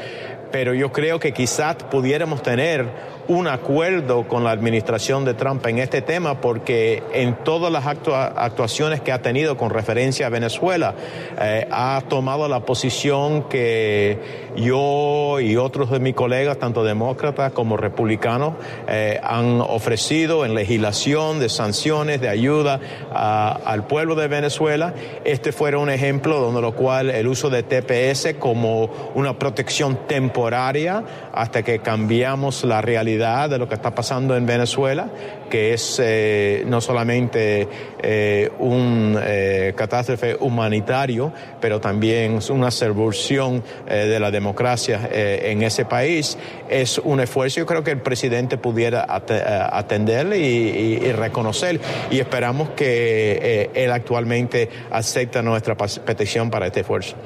[0.51, 2.87] Pero yo creo que quizás pudiéramos tener
[3.31, 9.01] un acuerdo con la administración de Trump en este tema porque en todas las actuaciones
[9.03, 10.95] que ha tenido con referencia a Venezuela
[11.41, 17.77] eh, ha tomado la posición que yo y otros de mis colegas, tanto demócratas como
[17.77, 18.55] republicanos,
[18.89, 22.81] eh, han ofrecido en legislación de sanciones, de ayuda
[23.13, 24.93] al pueblo de Venezuela.
[25.25, 31.05] Este fuera un ejemplo donde lo cual el uso de TPS como una protección temporaria
[31.33, 35.09] hasta que cambiamos la realidad de lo que está pasando en Venezuela,
[35.51, 37.69] que es eh, no solamente
[38.03, 41.31] eh, un eh, catástrofe humanitario,
[41.61, 46.39] pero también una servución de la democracia en ese país.
[46.69, 51.81] Es un esfuerzo, yo creo que el presidente pudiera atender y, reconocer,
[52.11, 57.17] y esperamos que él actualmente acepte nuestra petición para este esfuerzo.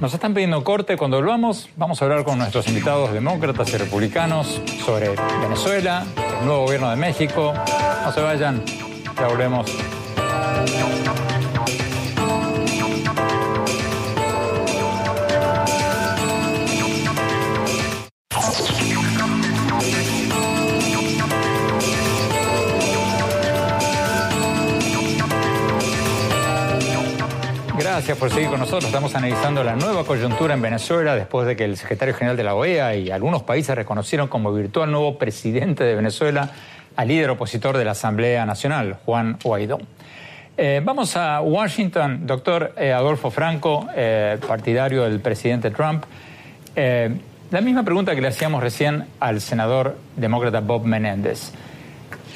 [0.00, 0.96] Nos están pidiendo corte.
[0.96, 5.10] Cuando volvamos, vamos a hablar con nuestros invitados demócratas y republicanos sobre
[5.42, 6.06] Venezuela,
[6.40, 7.52] el nuevo gobierno de México.
[8.02, 8.64] No se vayan,
[9.14, 9.70] ya volvemos.
[28.00, 28.86] Gracias por seguir con nosotros.
[28.86, 32.54] Estamos analizando la nueva coyuntura en Venezuela después de que el secretario general de la
[32.54, 36.48] OEA y algunos países reconocieron como virtual nuevo presidente de Venezuela
[36.96, 39.80] al líder opositor de la Asamblea Nacional, Juan Guaidó.
[40.56, 46.04] Eh, vamos a Washington, doctor eh, Adolfo Franco, eh, partidario del presidente Trump.
[46.74, 51.52] la misma pregunta que le hacíamos recién al senador demócrata Bob Menéndez.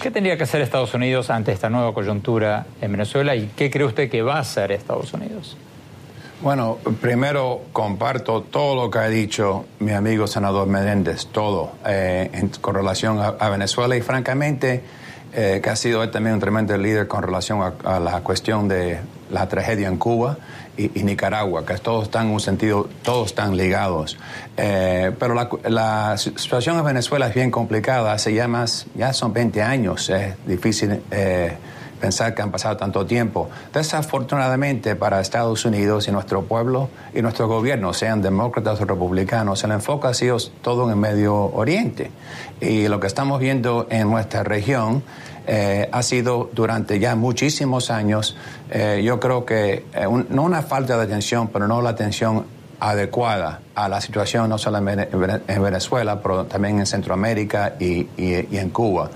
[0.01, 3.87] ¿Qué tendría que hacer Estados Unidos ante esta nueva coyuntura en Venezuela y qué cree
[3.87, 5.57] usted que va a hacer Estados Unidos?
[6.43, 12.75] Bueno, primero comparto todo lo que ha dicho mi amigo senador Menéndez, todo eh, con
[12.75, 13.97] relación a, Venezuela.
[13.97, 14.83] Y francamente
[15.33, 18.99] eh, que ha sido él también un tremendo líder con relación a la cuestión de
[19.31, 20.37] la tragedia en Cuba
[20.77, 24.19] y, Nicaragua, que todos están en un sentido, todos están ligados.
[24.57, 29.63] Eh, pero la, situación en Venezuela es bien complicada, hace ya más, ya son 20
[29.63, 31.57] años, es difícil eh,
[32.01, 33.49] pensar que han pasado tanto tiempo.
[33.73, 39.73] Desafortunadamente para Estados Unidos y nuestro pueblo y nuestro gobierno, sean demócratas o republicanos, el
[39.73, 42.11] enfoque ha sido todo en el Medio Oriente.
[42.61, 45.03] Y lo que estamos viendo en nuestra región
[45.47, 48.37] eh, ha sido durante ya muchísimos años,
[48.71, 52.47] eh, yo creo que eh, no una falta de atención, pero no la atención
[52.81, 55.09] adecuada a la situación no solamente
[55.47, 59.11] en Venezuela, pero también en Centroamérica y, y en Cuba.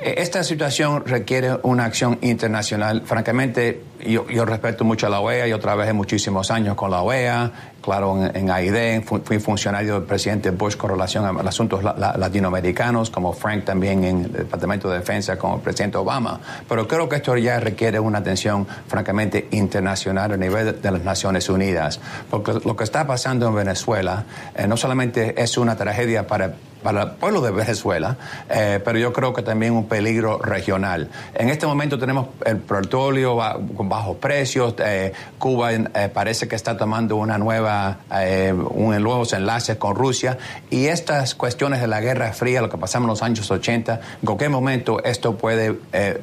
[0.00, 3.02] Esta situación requiere una acción internacional.
[3.04, 8.16] Francamente, yo, respeto mucho a la OEA, yo trabajé muchísimos años con la OEA, claro,
[8.24, 14.04] en, en fui, funcionario del presidente Bush con relación a, asuntos latinoamericanos, como Frank también
[14.04, 16.40] en el Departamento de Defensa con el presidente Obama.
[16.68, 21.48] Pero creo que esto ya requiere una atención, francamente, internacional a nivel de las Naciones
[21.48, 26.54] Unidas, porque lo que está pasando en Venezuela eh, no solamente es una tragedia para
[26.82, 28.16] para el pueblo de Venezuela,
[28.48, 31.08] eh, pero yo creo que también un peligro regional.
[31.34, 33.36] En este momento tenemos el petróleo
[33.88, 37.98] bajos precios, eh, Cuba eh, parece que está tomando una nueva,
[38.70, 40.38] un, nuevos enlaces con Rusia
[40.70, 44.26] y estas cuestiones de la Guerra Fría, lo que pasamos en los años 80, en
[44.26, 45.78] cualquier momento esto puede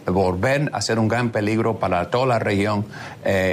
[0.06, 2.86] volver a ser un gran peligro para toda la región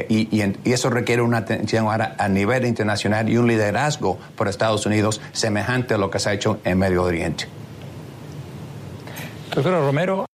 [0.09, 5.21] y, eso requiere una atención ahora a nivel internacional y un liderazgo por Estados Unidos
[5.33, 7.47] semejante a lo que se ha hecho en Medio Oriente.
[9.55, 10.25] Doctora Romero,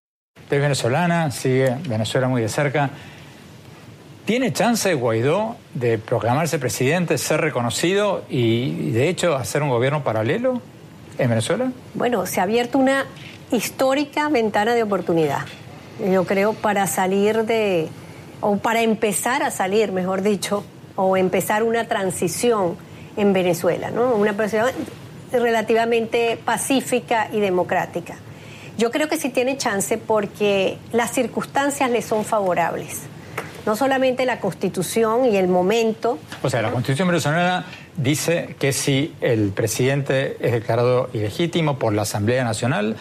[0.57, 2.91] es venezolana, sigue Venezuela muy de cerca.
[4.29, 10.61] ¿Tiene chance Guaidó de proclamarse presidente, ser reconocido y, de hecho, hacer un gobierno paralelo
[11.17, 11.73] en Venezuela?
[11.95, 13.07] Bueno, se ha abierto una
[13.51, 15.47] histórica ventana de oportunidad,
[16.13, 17.89] yo creo, para salir de,
[18.43, 20.63] o para empezar a salir, mejor dicho,
[20.95, 22.77] o empezar una transición
[23.17, 24.15] en Venezuela, ¿no?
[24.15, 24.37] Una
[25.33, 28.17] relativamente pacífica y democrática.
[28.77, 33.09] Yo creo que sí tiene chance porque las circunstancias le son favorables.
[33.69, 36.19] No solamente la constitución y el momento.
[36.43, 37.67] O sea, la constitución venezolana
[37.99, 42.97] dice que si el presidente es declarado ilegítimo por la Asamblea Nacional,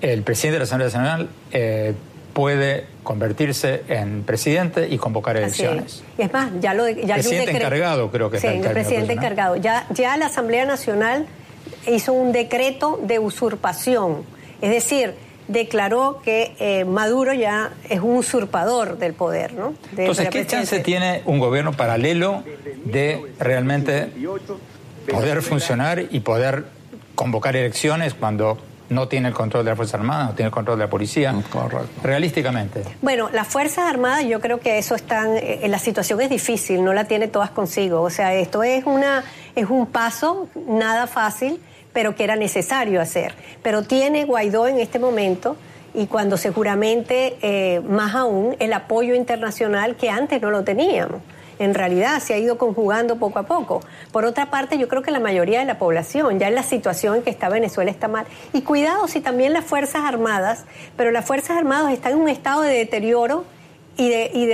[0.00, 1.94] el presidente de la Asamblea Nacional eh,
[2.32, 6.02] puede convertirse en presidente y convocar elecciones.
[6.18, 9.54] Y es más, ya lo ya presidente encargado creo que sí, el, presidente encargado.
[9.54, 11.26] Ya ya la Asamblea Nacional
[11.86, 14.24] hizo un decreto de usurpación,
[14.60, 15.14] es decir,
[15.48, 19.74] declaró que eh, Maduro ya es un usurpador del poder, ¿no?
[19.96, 22.42] Entonces, ¿qué chance tiene un gobierno paralelo
[22.84, 24.10] de realmente
[25.10, 26.64] poder funcionar y poder
[27.14, 30.78] convocar elecciones cuando no tiene el control de las Fuerzas Armadas, no tiene el control
[30.78, 31.32] de la policía.
[31.32, 31.42] Mm,
[32.02, 32.84] realísticamente.
[33.02, 36.92] Bueno, las Fuerzas Armadas, yo creo que eso están, eh, la situación es difícil, no
[36.92, 38.02] la tiene todas consigo.
[38.02, 41.60] O sea, esto es una, es un paso nada fácil,
[41.96, 43.34] pero que era necesario hacer.
[43.62, 45.56] Pero tiene Guaidó en este momento
[45.94, 51.22] y cuando seguramente eh, más aún el apoyo internacional que antes no lo teníamos
[51.58, 53.80] en realidad se ha ido conjugando poco a poco.
[54.12, 57.16] Por otra parte, yo creo que la mayoría de la población, ya en la situación
[57.16, 58.26] en que está Venezuela, está mal.
[58.52, 60.66] Y cuidado si también las Fuerzas Armadas,
[60.98, 63.46] pero las Fuerzas Armadas están en un estado de deterioro
[63.96, 64.44] y de, y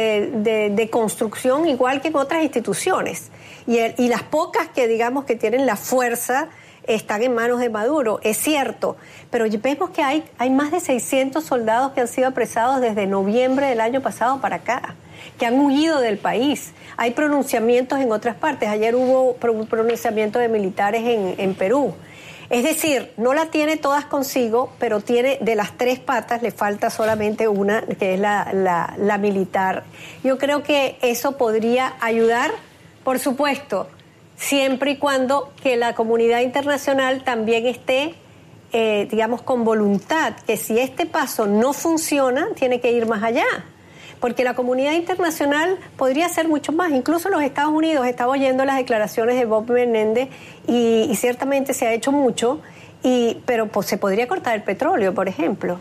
[0.70, 3.32] de, construcción igual que en otras instituciones.
[3.66, 6.50] Y, y las pocas que digamos que tienen la fuerza
[6.86, 8.96] están en manos de Maduro, es cierto,
[9.30, 13.66] pero vemos que hay, hay más de 600 soldados que han sido apresados desde noviembre
[13.66, 14.96] del año pasado para acá
[15.38, 16.72] que han huido del país.
[16.96, 18.68] Hay pronunciamientos en otras partes.
[18.68, 21.02] Ayer hubo un pronunciamiento de militares
[21.38, 21.94] en, Perú.
[22.50, 26.90] Es decir, no la tiene todas consigo, pero tiene de las tres patas, le falta
[26.90, 28.52] solamente una, que es la,
[28.98, 29.84] la, militar.
[30.22, 32.50] Yo creo que eso podría ayudar,
[33.04, 33.88] por supuesto,
[34.42, 38.14] siempre y cuando que la comunidad internacional también esté,
[38.72, 43.46] eh, digamos, con voluntad, que si este paso no funciona, tiene que ir más allá
[44.18, 46.92] porque la comunidad internacional podría hacer mucho más.
[46.92, 50.28] Incluso los Estados Unidos, estaba oyendo las declaraciones de Bob Menéndez
[50.68, 52.60] y, ciertamente se ha hecho mucho,
[53.02, 55.80] y, pero pues, se podría cortar el petróleo, por ejemplo.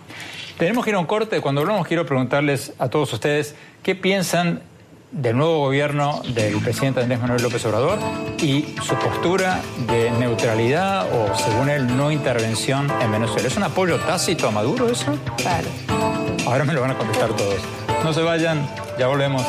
[0.57, 1.39] Tenemos que ir a un corte.
[1.39, 3.53] Cuando hablamos, quiero preguntarles a todos ustedes
[3.83, 4.63] qué piensan
[5.11, 7.99] del nuevo gobierno del presidente Andrés Manuel López Obrador
[8.39, 13.47] y su postura de neutralidad o, según él, no intervención en Venezuela.
[13.47, 15.17] ¿Es un apoyo tácito a Maduro eso?
[15.37, 15.67] Claro.
[16.45, 17.59] Ahora me lo van a contestar todos.
[18.03, 18.65] No se vayan,
[18.97, 19.45] ya volvemos.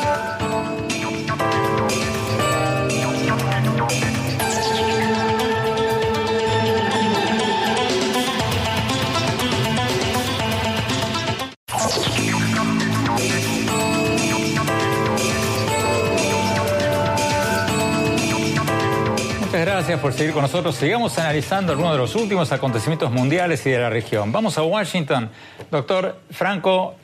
[19.65, 20.75] Gracias por seguir con nosotros.
[20.75, 24.33] Sigamos analizando algunos de los últimos acontecimientos mundiales y de la región.
[24.33, 25.31] Vamos a Washington.
[25.71, 26.95] Doctor Franco,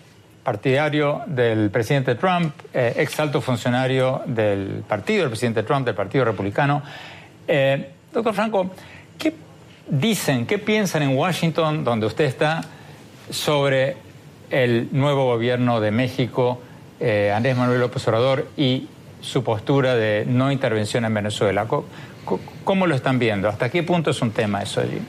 [0.42, 6.24] partidario del presidente Trump, eh, ex alto funcionario del partido del presidente Trump, del Partido
[6.24, 6.82] Republicano.
[7.46, 8.70] Eh, doctor Franco,
[9.16, 9.34] ¿qué
[9.88, 12.62] dicen, qué piensan en Washington, donde usted está,
[13.30, 13.96] sobre
[14.50, 16.60] el nuevo gobierno de México,
[16.98, 18.88] eh, Andrés Manuel López Obrador, y
[19.20, 21.66] su postura de no intervención en Venezuela?
[22.64, 23.48] ¿Cómo lo están viendo?
[23.48, 25.00] ¿Hasta qué punto es un tema eso allí?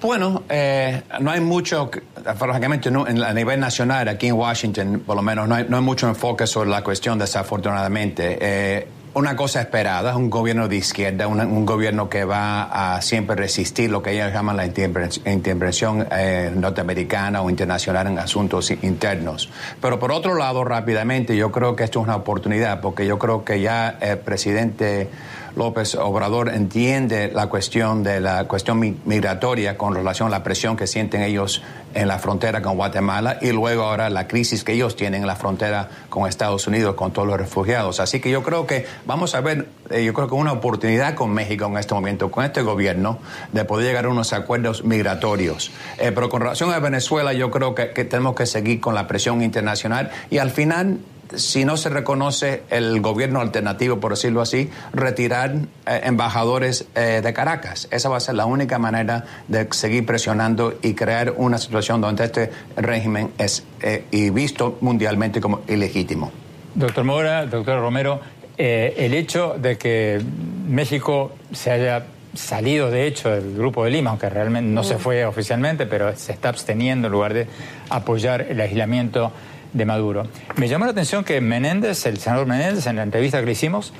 [0.00, 1.90] Bueno, eh, no hay mucho,
[2.36, 6.70] francamente, a nivel nacional, aquí en Washington, por lo menos, no hay, mucho enfoque sobre
[6.70, 8.38] la cuestión, desafortunadamente.
[8.40, 13.90] Eh, una cosa esperada, un gobierno de izquierda, un, gobierno que va a siempre resistir
[13.90, 19.50] lo que ellos llaman la intervención eh, norteamericana o internacional en asuntos internos.
[19.82, 23.44] Pero por otro lado, rápidamente, yo creo que esto es una oportunidad, porque yo creo
[23.44, 25.10] que ya el presidente
[25.56, 30.86] López Obrador entiende la cuestión de la cuestión migratoria con relación a la presión que
[30.86, 31.62] sienten ellos
[31.94, 35.36] en la frontera con Guatemala y luego ahora la crisis que ellos tienen en la
[35.36, 38.00] frontera con Estados Unidos con todos los refugiados.
[38.00, 41.32] Así que yo creo que vamos a ver, eh, yo creo que una oportunidad con
[41.32, 43.18] México en este momento, con este gobierno,
[43.52, 45.72] de poder llegar a unos acuerdos migratorios.
[45.98, 49.42] Eh, pero con relación a Venezuela, yo creo que tenemos que seguir con la presión
[49.42, 50.98] internacional y al final
[51.34, 55.54] si no se reconoce el gobierno alternativo, por decirlo así, retirar
[55.86, 57.88] eh, embajadores eh, de Caracas.
[57.90, 62.24] Esa va a ser la única manera de seguir presionando y crear una situación donde
[62.24, 66.30] este régimen es eh, y visto mundialmente como ilegítimo.
[66.74, 68.20] Doctor Mora, doctor Romero,
[68.56, 70.20] el hecho de que
[70.68, 72.04] México se haya
[72.34, 76.32] salido de hecho del Grupo de Lima, aunque realmente no se fue oficialmente, pero se
[76.32, 77.46] está absteniendo en lugar de
[77.88, 79.32] apoyar el aislamiento
[79.72, 80.26] de Maduro.
[80.56, 83.92] Me llamó la atención que Menéndez, el senador Menéndez, en la entrevista que le hicimos,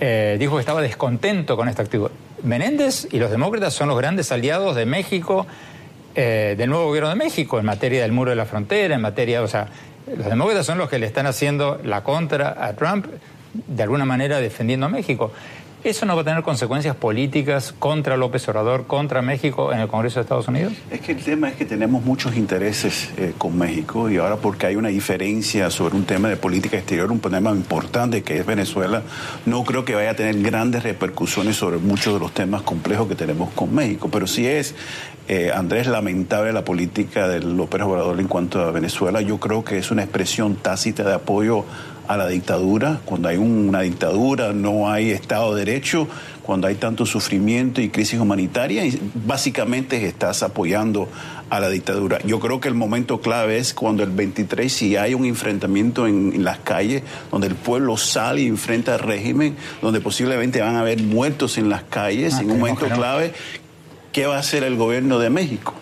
[0.00, 2.10] eh, dijo que estaba descontento con esta actitud.
[2.42, 5.46] Menéndez y los demócratas son los grandes aliados de México,
[6.14, 9.42] eh, del nuevo gobierno de México, en materia del muro de la frontera, en materia,
[9.42, 9.68] o sea,
[10.16, 13.06] los demócratas son los que le están haciendo la contra a Trump,
[13.54, 15.32] de alguna manera defendiendo a México.
[15.84, 20.20] ¿Eso no va a tener consecuencias políticas contra López Obrador, contra México en el Congreso
[20.20, 20.74] de Estados Unidos?
[20.92, 24.66] Es que el tema es que tenemos muchos intereses eh, con México y ahora porque
[24.66, 29.02] hay una diferencia sobre un tema de política exterior, un tema importante que es Venezuela,
[29.44, 33.16] no creo que vaya a tener grandes repercusiones sobre muchos de los temas complejos que
[33.16, 34.08] tenemos con México.
[34.08, 34.76] Pero sí es,
[35.26, 39.20] eh, Andrés, lamentable la política de López Obrador en cuanto a Venezuela.
[39.20, 41.64] Yo creo que es una expresión tácita de apoyo
[42.08, 43.00] a la dictadura.
[43.04, 46.08] Cuando hay una dictadura no hay Estado de Derecho,
[46.42, 51.08] cuando hay tanto sufrimiento y crisis humanitaria, y básicamente estás apoyando
[51.50, 52.18] a la dictadura.
[52.24, 56.42] Yo creo que el momento clave es cuando el 23, si hay un enfrentamiento en,
[56.42, 61.02] las calles, donde el pueblo sale y enfrenta al régimen, donde posiblemente van a haber
[61.02, 63.34] muertos en las calles, ah, en un momento clave,
[64.12, 65.74] ¿qué va a hacer el gobierno de México?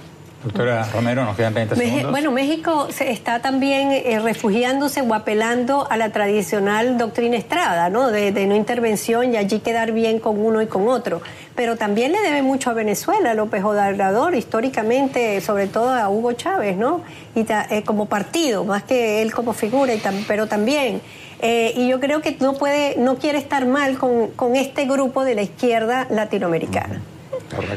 [0.42, 2.10] Doctora Romero, nos quedan 20 segundos.
[2.10, 8.10] Bueno, México se está también eh, refugiándose o apelando a la tradicional doctrina Estrada, ¿no?
[8.10, 11.20] De, no intervención y allí quedar bien con uno y con otro.
[11.54, 16.74] Pero también le debe mucho a Venezuela, López Obrador, históricamente, sobre todo a Hugo Chávez,
[16.74, 17.02] ¿no?
[17.34, 21.02] Y eh, como partido, más que él como figura, y pero también.
[21.42, 25.22] Eh, y yo creo que no puede, no quiere estar mal con, con este grupo
[25.22, 27.02] de la izquierda latinoamericana.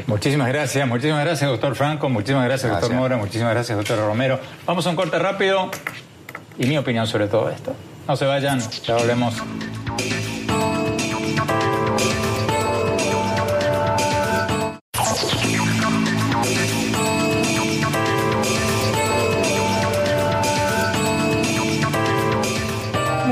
[0.06, 4.38] Muchísimas gracias, muchísimas gracias, doctor Franco, muchísimas gracias, doctor Mora, muchísimas gracias, doctor Romero.
[4.66, 5.70] Vamos a un corte rápido
[6.58, 7.74] y mi opinión sobre todo esto.
[8.06, 9.34] No se vayan, ya volvemos.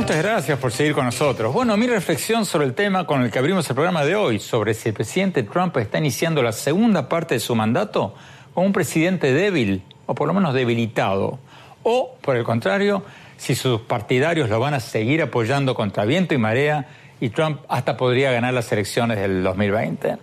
[0.03, 1.55] Muchas gracias por seguir con nosotros.
[1.55, 4.75] Bueno, mi reflexión sobre el tema con el que abrimos el programa de hoy, sobre
[4.75, 8.13] si el presidente Trump está iniciando la segunda parte de su mandato
[8.53, 11.39] como un presidente débil, o por lo menos debilitado,
[11.85, 13.05] o, por el contrario,
[13.37, 16.89] si sus partidarios lo van a seguir apoyando contra viento y marea
[17.21, 20.17] y Trump hasta podría ganar las elecciones del 2020.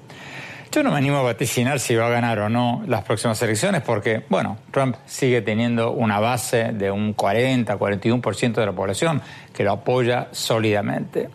[0.71, 3.81] Yo no me animo a vaticinar si va a ganar o no las próximas elecciones
[3.81, 9.19] porque, bueno, Trump sigue teniendo una base de un 40, 41% de la población
[9.51, 11.29] que lo apoya sólidamente.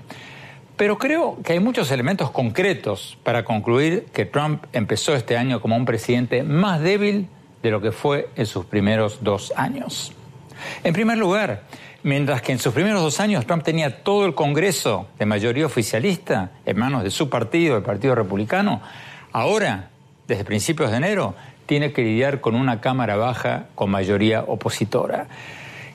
[0.76, 5.74] Pero creo que hay muchos elementos concretos para concluir que Trump empezó este año como
[5.74, 7.28] un presidente más débil
[7.60, 10.12] de lo que fue en sus primeros dos años.
[10.84, 11.62] En primer lugar,
[12.04, 16.52] mientras que en sus primeros dos años Trump tenía todo el Congreso de mayoría oficialista
[16.64, 18.80] en manos de su partido, el Partido Republicano,
[19.34, 19.90] Ahora,
[20.28, 21.34] desde principios de enero,
[21.66, 25.26] tiene que lidiar con una Cámara Baja con mayoría opositora.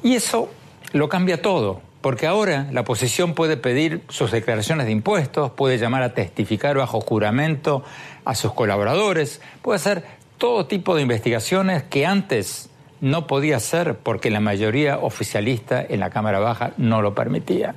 [0.04, 0.52] Y eso
[0.92, 6.04] lo cambia todo, porque ahora la oposición puede pedir sus declaraciones de impuestos, puede llamar
[6.04, 7.82] a testificar bajo juramento
[8.26, 10.04] a sus colaboradores, puede hacer
[10.38, 12.70] todo tipo de investigaciones que antes
[13.00, 17.74] no podía hacer porque la mayoría oficialista en la Cámara Baja no lo permitía.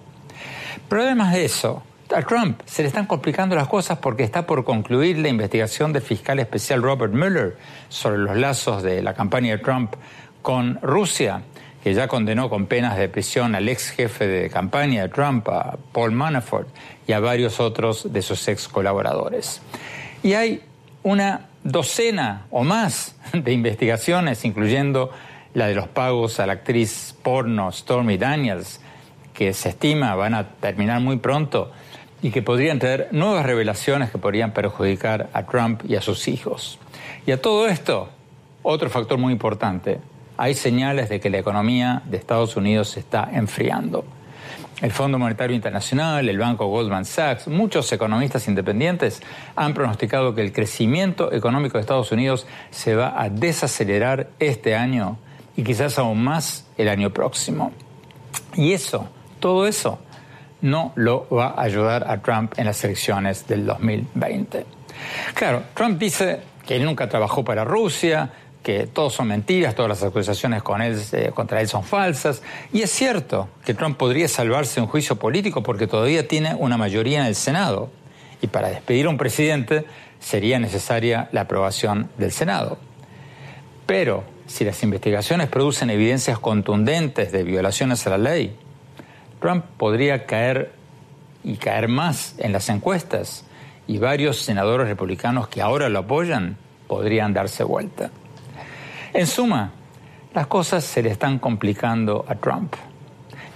[0.89, 1.85] Pero además de eso,
[2.15, 6.03] a Trump se le están complicando las cosas porque está por concluir la investigación del
[6.03, 7.57] fiscal especial Robert Mueller
[7.89, 9.95] sobre los lazos de la campaña de Trump
[10.43, 11.43] con Rusia,
[11.83, 15.77] que ya condenó con penas de prisión al ex jefe de campaña de Trump, a
[15.93, 16.69] Paul Manafort,
[17.07, 19.61] y a varios otros de sus ex colaboradores.
[20.23, 20.63] Y hay
[21.03, 25.11] una docena o más de investigaciones, incluyendo
[25.55, 28.81] la de los pagos a la actriz porno Stormy Daniels,
[29.33, 31.73] que se estima van a terminar muy pronto
[32.23, 36.79] y que podrían traer nuevas revelaciones que podrían perjudicar a Trump y a sus hijos.
[37.27, 38.09] Y a todo esto,
[38.63, 39.99] otro factor muy importante,
[40.37, 44.05] hay señales de que la economía de Estados Unidos se está enfriando.
[44.81, 49.23] El Fondo Monetario Internacional, el Banco Goldman Sachs, muchos economistas independientes
[49.55, 55.19] han pronosticado que el crecimiento económico de Estados Unidos se va a desacelerar este año
[55.57, 57.73] y quizás aún más el año próximo.
[58.55, 59.09] Y eso,
[59.39, 60.01] todo eso,
[60.63, 64.65] no lo va a ayudar a Trump en las elecciones del 2020.
[65.35, 68.31] Claro, Trump dice que él nunca trabajó para Rusia,
[68.63, 70.63] que todos son mentiras, todas las acusaciones
[71.13, 72.43] eh, contra él son falsas.
[72.73, 77.21] Y es cierto que Trump podría salvarse un juicio político porque todavía tiene una mayoría
[77.21, 77.91] en el Senado.
[78.41, 79.85] Y para despedir a un presidente
[80.21, 82.79] sería necesaria la aprobación del Senado.
[83.87, 88.57] Pero si las investigaciones producen evidencias contundentes de violaciones a la ley,
[89.43, 90.73] Trump podría caer
[91.45, 93.45] y caer más en las encuestas
[93.89, 98.11] y varios senadores republicanos que ahora lo apoyan podrían darse vuelta.
[99.13, 99.73] En suma,
[100.33, 102.75] las cosas se le están complicando a Trump.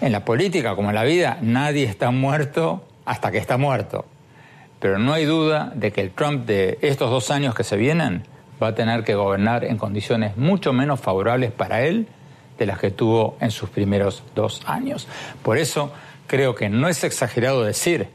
[0.01, 4.05] En la política como en la vida, nadie está muerto hasta que está muerto.
[4.81, 8.25] Pero no hay duda de que el Trump de estos dos años que se vienen
[8.61, 12.09] va a tener que gobernar en condiciones mucho menos favorables para él
[12.59, 15.09] de las que tuvo en sus primeros dos años.
[15.43, 15.93] Por eso
[16.27, 18.09] creo que no es exagerado decir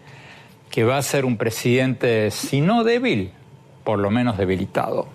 [0.69, 3.31] que va a ser un presidente, si no débil,
[3.83, 5.07] por lo menos debilitado.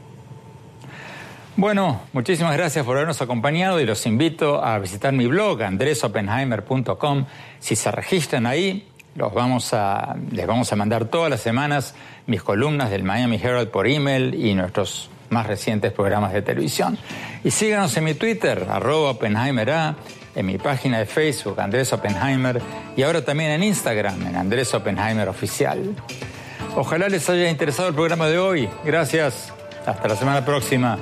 [1.57, 7.25] Bueno, muchísimas gracias por habernos acompañado y los invito a visitar mi blog andresopenheimer.com.
[7.59, 11.95] Si se registran ahí, los vamos a, les vamos a mandar todas las semanas
[12.27, 16.99] mis columnas del Miami Herald por email y nuestros más recientes programas de televisión.
[17.45, 19.97] Y síganos en mi Twitter, arroba Oppenheimer A,
[20.35, 22.61] en mi página de Facebook, Andrés Oppenheimer,
[22.97, 25.95] y ahora también en Instagram, en Andrés Oppenheimer Oficial.
[26.77, 28.69] Ojalá les haya interesado el programa de hoy.
[28.85, 29.53] Gracias.
[29.87, 30.99] Hasta la semana próxima.